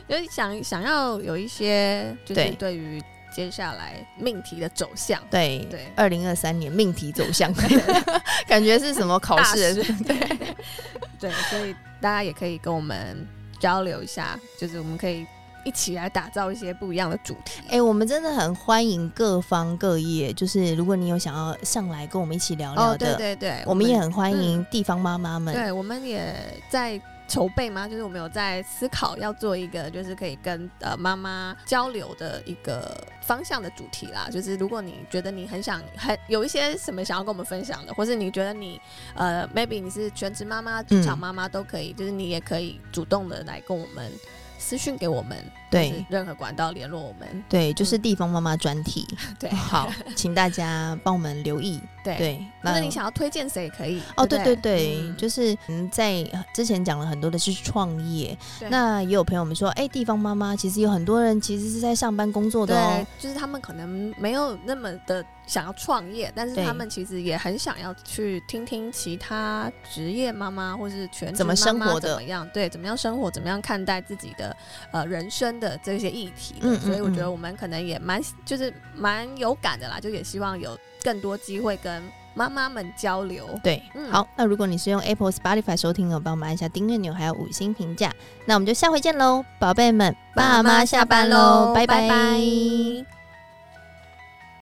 [0.08, 3.02] 对，就想想要有一些就是对于。
[3.38, 7.54] 接下来命题的走向，对对，二零二三年命题走向，
[8.50, 9.76] 感觉是什么考试？
[10.04, 10.18] 对
[11.22, 13.28] 对，所以大家也可以跟我们
[13.60, 15.24] 交流一下，就是我们可以
[15.64, 17.62] 一起来打造一些不一样的主题。
[17.68, 25.54] 哎、欸，我们真的很欢迎各方各业，就是如果你有想要上来跟我们一起聊聊的，哦、对对对，我们也很欢迎地方妈妈们。
[25.54, 26.34] 对，我们也
[26.72, 27.00] 在。
[27.28, 27.88] 筹备吗？
[27.88, 34.30] 就是我们有在思考要做一个，就是可以跟呃妈妈交流的一个方向的主题啦。
[34.32, 38.80] 就是如果你觉得你很想，很有一些什么想要跟我们分享的，或是你觉得你
[39.16, 44.12] 呃 maybe 你是全职妈妈、职场妈妈都可以，嗯、就是你也可以主动的来跟我们。
[44.60, 45.38] 私讯给我们，
[45.70, 49.06] 对，任何管道联络我们，对，就是地方妈妈专题，
[49.40, 58.38] 对，好，请大家帮我们留意， 对，那你想要推荐谁也可以，哦，对对对，就是嗯，在之前讲了很多的是创业，
[58.70, 65.24] 那也有朋友们说，哎，地方妈妈其实有很多人其实是在上班工作的哦，就是他们可能没有那么的。
[65.48, 72.46] 想要创业，但是他们其实也很想要去听听其他职业妈妈或是全职妈妈怎么生活的，怎么样？
[72.54, 73.32] 对，怎么样生活？
[73.32, 74.54] 怎么样看待自己的
[74.92, 76.56] 呃人生的这些议题？
[76.62, 82.04] 嗯，所以我觉得我们可能也蛮就是蛮有感的啦，就也希望有更多机会跟
[82.34, 83.48] 妈妈们交流。
[83.64, 88.14] 对，嗯、好，那如果你是用 Apple Spotify 收听的，帮我们按下订阅钮，还有五星评价。
[88.46, 92.02] 那我们就下回见喽，宝贝们，爸妈下班喽，拜拜。
[92.02, 93.17] 拜拜。